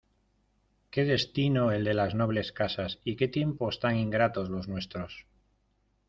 ¡qué 0.89 1.05
destino 1.05 1.71
el 1.71 1.83
de 1.83 1.93
las 1.93 2.15
nobles 2.15 2.51
casas, 2.51 2.97
y 3.03 3.17
qué 3.17 3.27
tiempos 3.27 3.79
tan 3.79 3.97
ingratos 3.99 4.49
los 4.49 4.67
nuestros! 4.67 5.27